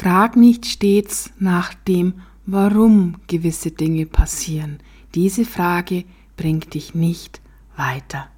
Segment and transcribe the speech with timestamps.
[0.00, 4.78] Frag nicht stets nach dem, warum gewisse Dinge passieren.
[5.16, 6.04] Diese Frage
[6.36, 7.40] bringt dich nicht
[7.76, 8.28] weiter.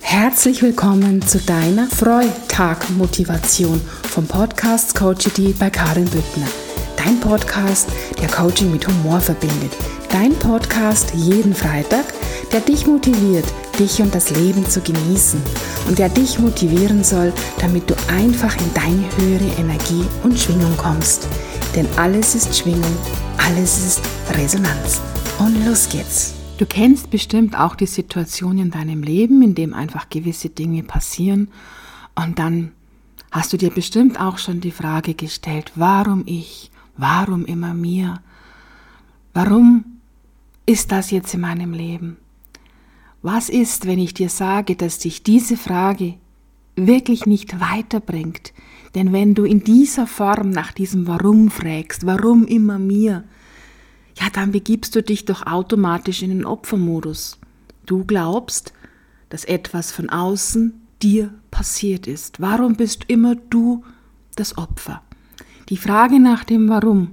[0.00, 6.48] Herzlich willkommen zu deiner Freitag-Motivation vom Podcast Coachity bei Karin Büttner.
[6.96, 7.88] Dein Podcast,
[8.20, 9.70] der Coaching mit Humor verbindet.
[10.10, 12.06] Dein Podcast jeden Freitag,
[12.52, 13.44] der dich motiviert,
[13.78, 15.40] dich und das Leben zu genießen
[15.88, 21.28] und der dich motivieren soll, damit du einfach in deine höhere Energie und Schwingung kommst.
[21.74, 22.96] Denn alles ist Schwingung,
[23.36, 24.00] alles ist
[24.36, 25.00] Resonanz.
[25.38, 26.34] Und los geht's.
[26.58, 31.48] Du kennst bestimmt auch die Situation in deinem Leben, in dem einfach gewisse Dinge passieren
[32.16, 32.72] und dann
[33.30, 38.20] hast du dir bestimmt auch schon die Frage gestellt, warum ich, warum immer mir,
[39.34, 39.84] warum
[40.66, 42.16] ist das jetzt in meinem Leben?
[43.22, 46.14] Was ist, wenn ich dir sage, dass dich diese Frage
[46.76, 48.52] wirklich nicht weiterbringt?
[48.94, 53.24] Denn wenn du in dieser Form nach diesem Warum fragst, warum immer mir,
[54.18, 57.38] ja, dann begibst du dich doch automatisch in den Opfermodus.
[57.86, 58.72] Du glaubst,
[59.28, 62.40] dass etwas von außen dir passiert ist.
[62.40, 63.84] Warum bist immer du
[64.36, 65.02] das Opfer?
[65.68, 67.12] Die Frage nach dem Warum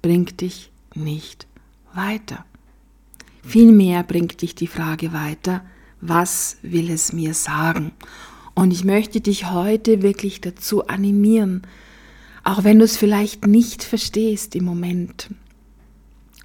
[0.00, 1.46] bringt dich nicht
[1.92, 2.44] weiter.
[3.46, 5.62] Vielmehr bringt dich die Frage weiter,
[6.00, 7.92] was will es mir sagen?
[8.54, 11.62] Und ich möchte dich heute wirklich dazu animieren,
[12.42, 15.28] auch wenn du es vielleicht nicht verstehst im Moment.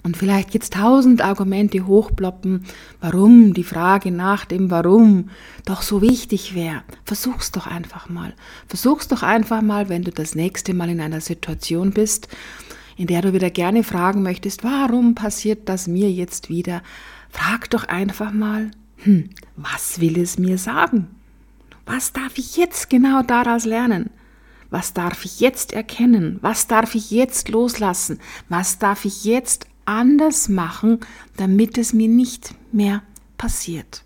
[0.01, 2.65] Und vielleicht jetzt tausend Argumente hochploppen,
[3.01, 5.29] warum die Frage nach dem Warum
[5.65, 6.83] doch so wichtig wäre.
[7.03, 8.33] Versuch's doch einfach mal.
[8.67, 12.29] Versuch's doch einfach mal, wenn du das nächste Mal in einer Situation bist,
[12.99, 16.83] in der du wieder gerne fragen möchtest, warum passiert das mir jetzt wieder?
[17.29, 21.07] Frag doch einfach mal, hm, was will es mir sagen?
[21.85, 24.09] Was darf ich jetzt genau daraus lernen?
[24.69, 26.39] Was darf ich jetzt erkennen?
[26.41, 28.19] Was darf ich jetzt loslassen?
[28.49, 30.99] Was darf ich jetzt anders machen,
[31.37, 33.01] damit es mir nicht mehr
[33.37, 34.03] passiert?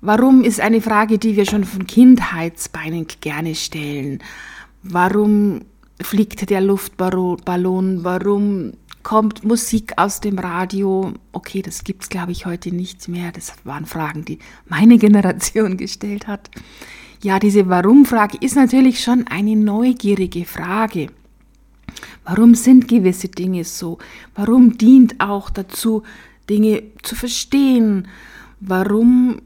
[0.00, 4.20] Warum ist eine Frage, die wir schon von Kindheitsbeinen gerne stellen.
[4.82, 5.66] Warum
[6.00, 8.72] fliegt der Luftballon, warum
[9.02, 11.12] kommt Musik aus dem Radio?
[11.32, 13.32] Okay, das gibt es, glaube ich, heute nicht mehr.
[13.32, 16.50] Das waren Fragen, die meine Generation gestellt hat.
[17.22, 21.08] Ja, diese Warum-Frage ist natürlich schon eine neugierige Frage.
[22.24, 23.98] Warum sind gewisse Dinge so?
[24.34, 26.02] Warum dient auch dazu,
[26.48, 28.06] Dinge zu verstehen?
[28.60, 29.40] Warum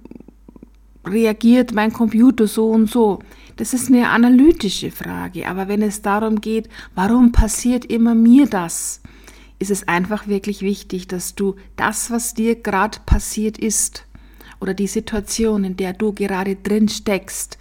[1.07, 3.21] reagiert mein Computer so und so?
[3.57, 9.01] Das ist eine analytische Frage, aber wenn es darum geht, warum passiert immer mir das,
[9.59, 14.07] ist es einfach wirklich wichtig, dass du das, was dir gerade passiert ist,
[14.63, 17.59] oder die Situation, in der du gerade drin steckst,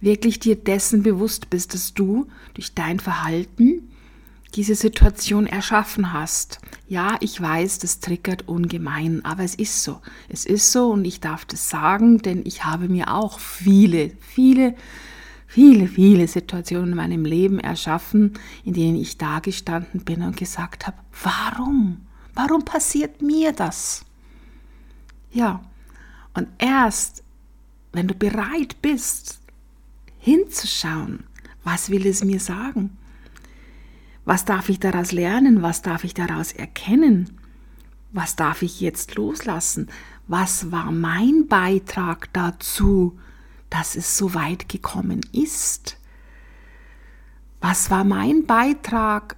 [0.00, 3.90] wirklich dir dessen bewusst bist, dass du durch dein Verhalten
[4.54, 6.58] diese Situation erschaffen hast.
[6.88, 10.00] Ja, ich weiß, das triggert ungemein, aber es ist so.
[10.28, 14.74] Es ist so und ich darf das sagen, denn ich habe mir auch viele, viele
[15.50, 18.34] viele, viele Situationen in meinem Leben erschaffen,
[18.64, 22.02] in denen ich da gestanden bin und gesagt habe, warum?
[22.34, 24.04] Warum passiert mir das?
[25.32, 25.60] Ja,
[26.34, 27.24] und erst,
[27.92, 29.40] wenn du bereit bist,
[30.18, 31.24] hinzuschauen,
[31.64, 32.96] was will es mir sagen?
[34.24, 35.62] Was darf ich daraus lernen?
[35.62, 37.28] Was darf ich daraus erkennen?
[38.12, 39.88] Was darf ich jetzt loslassen?
[40.28, 43.18] Was war mein Beitrag dazu,
[43.70, 45.96] dass es so weit gekommen ist?
[47.60, 49.36] Was war mein Beitrag,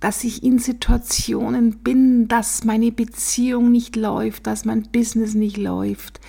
[0.00, 6.20] dass ich in Situationen bin, dass meine Beziehung nicht läuft, dass mein Business nicht läuft?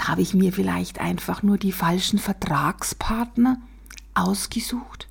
[0.00, 3.60] Habe ich mir vielleicht einfach nur die falschen Vertragspartner
[4.14, 5.08] ausgesucht?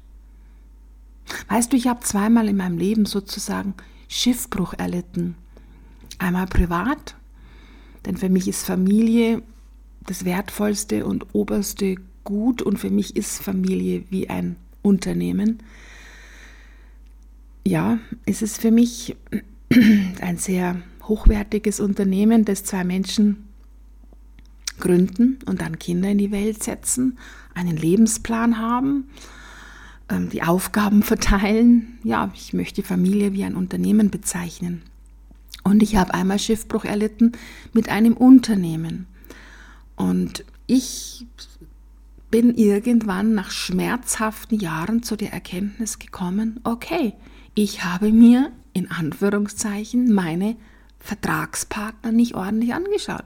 [1.47, 3.75] Weißt du, ich habe zweimal in meinem Leben sozusagen
[4.07, 5.35] Schiffbruch erlitten.
[6.19, 7.15] Einmal privat,
[8.05, 9.41] denn für mich ist Familie
[10.05, 15.59] das wertvollste und oberste Gut und für mich ist Familie wie ein Unternehmen.
[17.65, 19.15] Ja, es ist für mich
[20.21, 23.47] ein sehr hochwertiges Unternehmen, das zwei Menschen
[24.79, 27.17] gründen und dann Kinder in die Welt setzen,
[27.53, 29.09] einen Lebensplan haben,
[30.09, 31.99] ähm, die Aufgaben verteilen.
[32.03, 34.81] Ja, ich möchte Familie wie ein Unternehmen bezeichnen.
[35.63, 37.33] Und ich habe einmal Schiffbruch erlitten
[37.71, 39.07] mit einem Unternehmen.
[39.95, 41.25] Und ich
[42.31, 47.13] bin irgendwann nach schmerzhaften Jahren zu der Erkenntnis gekommen, okay,
[47.53, 50.55] ich habe mir in Anführungszeichen meine
[50.99, 53.25] Vertragspartner nicht ordentlich angeschaut.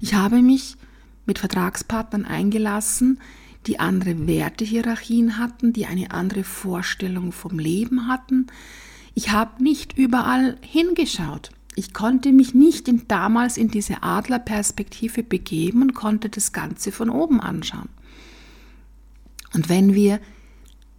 [0.00, 0.76] Ich habe mich
[1.24, 3.20] mit Vertragspartnern eingelassen,
[3.66, 8.48] die andere Wertehierarchien hatten, die eine andere Vorstellung vom Leben hatten.
[9.14, 11.50] Ich habe nicht überall hingeschaut.
[11.78, 17.10] Ich konnte mich nicht in, damals in diese Adlerperspektive begeben und konnte das Ganze von
[17.10, 17.90] oben anschauen.
[19.52, 20.18] Und wenn wir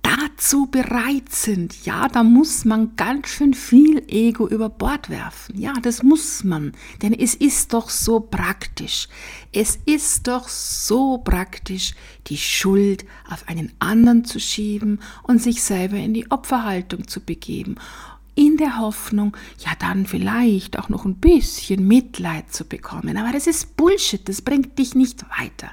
[0.04, 5.60] dazu bereit sind, ja, da muss man ganz schön viel Ego über Bord werfen.
[5.60, 9.10] Ja, das muss man, denn es ist doch so praktisch.
[9.52, 11.96] Es ist doch so praktisch,
[12.28, 17.76] die Schuld auf einen anderen zu schieben und sich selber in die Opferhaltung zu begeben.
[18.38, 23.18] In der Hoffnung, ja, dann vielleicht auch noch ein bisschen Mitleid zu bekommen.
[23.18, 25.72] Aber das ist Bullshit, das bringt dich nicht weiter,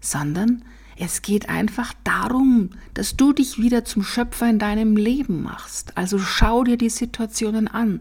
[0.00, 0.64] sondern
[0.96, 5.96] es geht einfach darum, dass du dich wieder zum Schöpfer in deinem Leben machst.
[5.96, 8.00] Also schau dir die Situationen an.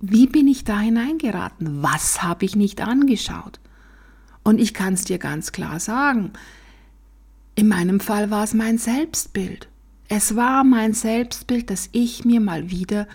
[0.00, 1.82] Wie bin ich da hineingeraten?
[1.82, 3.60] Was habe ich nicht angeschaut?
[4.44, 6.32] Und ich kann es dir ganz klar sagen,
[7.54, 9.67] in meinem Fall war es mein Selbstbild.
[10.08, 13.06] Es war mein Selbstbild, das ich mir mal wieder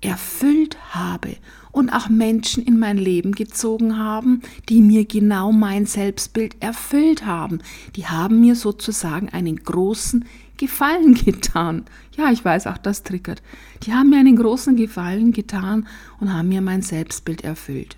[0.00, 1.36] erfüllt habe
[1.72, 7.58] und auch Menschen in mein Leben gezogen haben, die mir genau mein Selbstbild erfüllt haben.
[7.96, 10.24] Die haben mir sozusagen einen großen
[10.56, 11.84] Gefallen getan.
[12.16, 13.42] Ja, ich weiß, auch das triggert.
[13.82, 15.88] Die haben mir einen großen Gefallen getan
[16.20, 17.96] und haben mir mein Selbstbild erfüllt.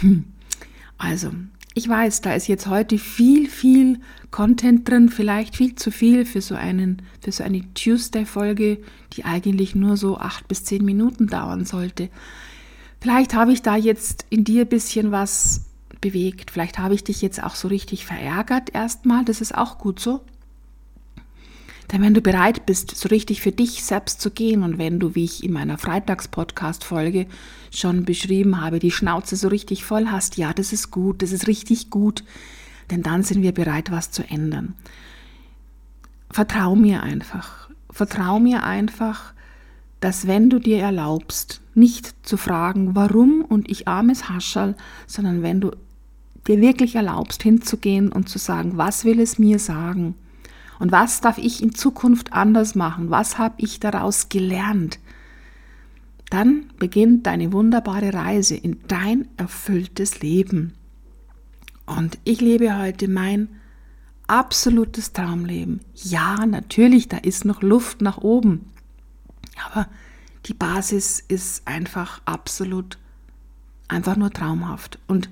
[0.00, 0.24] Hm.
[0.98, 1.30] Also,
[1.74, 4.00] ich weiß, da ist jetzt heute viel, viel
[4.30, 8.78] Content drin, vielleicht viel zu viel für so einen, für so eine Tuesday-Folge,
[9.12, 12.08] die eigentlich nur so acht bis zehn Minuten dauern sollte.
[13.00, 15.62] Vielleicht habe ich da jetzt in dir ein bisschen was
[16.00, 16.50] bewegt.
[16.50, 19.24] Vielleicht habe ich dich jetzt auch so richtig verärgert erstmal.
[19.24, 20.20] Das ist auch gut so.
[21.92, 25.14] Denn wenn du bereit bist, so richtig für dich selbst zu gehen und wenn du,
[25.16, 27.26] wie ich in meiner Freitags-Podcast-Folge
[27.72, 31.48] schon beschrieben habe, die Schnauze so richtig voll hast, ja, das ist gut, das ist
[31.48, 32.22] richtig gut,
[32.90, 34.74] denn dann sind wir bereit, was zu ändern.
[36.30, 37.70] Vertrau mir einfach.
[37.90, 39.34] Vertrau mir einfach,
[39.98, 44.76] dass wenn du dir erlaubst, nicht zu fragen, warum und ich armes Haschall,
[45.08, 45.72] sondern wenn du
[46.46, 50.14] dir wirklich erlaubst, hinzugehen und zu sagen, was will es mir sagen?
[50.80, 53.10] Und was darf ich in Zukunft anders machen?
[53.10, 54.98] Was habe ich daraus gelernt?
[56.30, 60.72] Dann beginnt deine wunderbare Reise in dein erfülltes Leben.
[61.84, 63.48] Und ich lebe heute mein
[64.26, 65.80] absolutes Traumleben.
[65.94, 68.70] Ja, natürlich, da ist noch Luft nach oben.
[69.70, 69.86] Aber
[70.46, 72.96] die Basis ist einfach absolut,
[73.88, 74.98] einfach nur traumhaft.
[75.08, 75.28] Und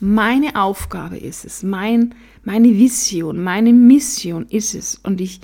[0.00, 5.00] meine Aufgabe ist es, mein, meine Vision, meine Mission ist es.
[5.02, 5.40] Und ich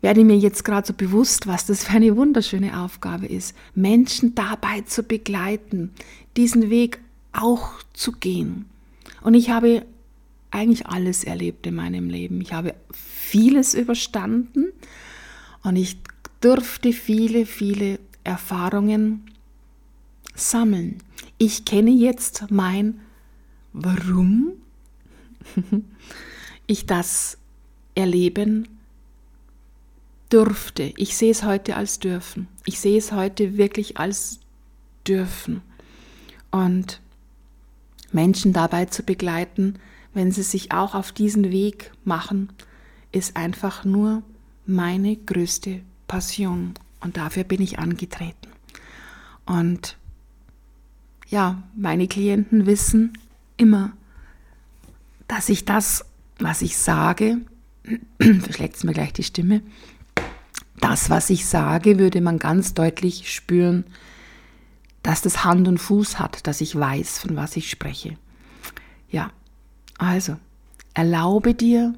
[0.00, 4.82] werde mir jetzt gerade so bewusst, was das für eine wunderschöne Aufgabe ist, Menschen dabei
[4.82, 5.92] zu begleiten,
[6.36, 7.00] diesen Weg
[7.32, 8.66] auch zu gehen.
[9.22, 9.84] Und ich habe
[10.50, 12.40] eigentlich alles erlebt in meinem Leben.
[12.40, 14.72] Ich habe vieles überstanden
[15.62, 15.98] und ich
[16.40, 19.26] durfte viele, viele Erfahrungen
[20.34, 20.98] sammeln.
[21.38, 23.00] Ich kenne jetzt mein
[23.76, 24.52] warum
[26.66, 27.38] ich das
[27.94, 28.68] erleben
[30.30, 30.94] durfte.
[30.96, 32.48] Ich sehe es heute als dürfen.
[32.64, 34.40] Ich sehe es heute wirklich als
[35.06, 35.62] dürfen.
[36.50, 37.00] Und
[38.12, 39.74] Menschen dabei zu begleiten,
[40.14, 42.48] wenn sie sich auch auf diesen Weg machen,
[43.12, 44.22] ist einfach nur
[44.64, 46.74] meine größte Passion.
[47.00, 48.48] Und dafür bin ich angetreten.
[49.44, 49.98] Und
[51.28, 53.12] ja, meine Klienten wissen,
[53.56, 53.92] immer,
[55.28, 56.04] dass ich das,
[56.38, 57.38] was ich sage,
[58.20, 59.62] verschlägt es mir gleich die Stimme,
[60.80, 63.84] das, was ich sage, würde man ganz deutlich spüren,
[65.02, 68.18] dass das Hand und Fuß hat, dass ich weiß, von was ich spreche.
[69.10, 69.30] Ja,
[69.98, 70.36] also,
[70.94, 71.94] erlaube dir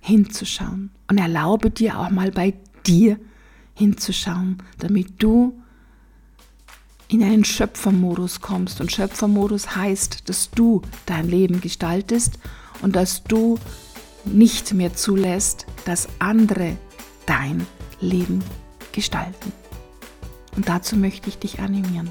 [0.00, 2.54] hinzuschauen und erlaube dir auch mal bei
[2.86, 3.18] dir
[3.74, 5.60] hinzuschauen, damit du
[7.08, 8.80] in einen Schöpfermodus kommst.
[8.80, 12.38] Und Schöpfermodus heißt, dass du dein Leben gestaltest
[12.82, 13.58] und dass du
[14.24, 16.76] nicht mehr zulässt, dass andere
[17.26, 17.66] dein
[18.00, 18.42] Leben
[18.92, 19.52] gestalten.
[20.56, 22.10] Und dazu möchte ich dich animieren.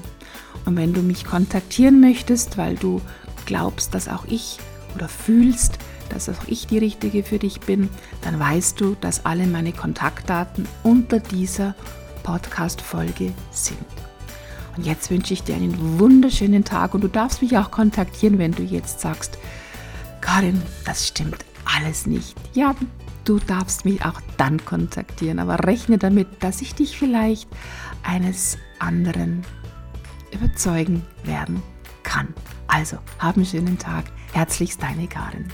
[0.64, 3.00] Und wenn du mich kontaktieren möchtest, weil du
[3.46, 4.58] glaubst, dass auch ich
[4.94, 5.78] oder fühlst,
[6.10, 7.88] dass auch ich die Richtige für dich bin,
[8.22, 11.74] dann weißt du, dass alle meine Kontaktdaten unter dieser
[12.22, 14.13] Podcast-Folge sind.
[14.76, 18.52] Und jetzt wünsche ich dir einen wunderschönen Tag und du darfst mich auch kontaktieren, wenn
[18.52, 19.38] du jetzt sagst,
[20.20, 22.34] Karin, das stimmt alles nicht.
[22.54, 22.74] Ja,
[23.24, 27.48] du darfst mich auch dann kontaktieren, aber rechne damit, dass ich dich vielleicht
[28.02, 29.44] eines anderen
[30.32, 31.62] überzeugen werden
[32.02, 32.34] kann.
[32.66, 34.06] Also, hab einen schönen Tag.
[34.32, 35.46] Herzlichst deine Karin.